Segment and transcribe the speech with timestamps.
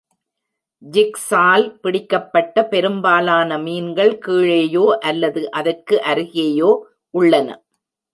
[0.83, 6.71] ஜிக்ஸால் பிடிக்கப்பட்ட பெரும்பாலான மீன்கள் கீழேயோ அல்லது அதற்கு அருகேயோ
[7.13, 7.47] உள்ளன.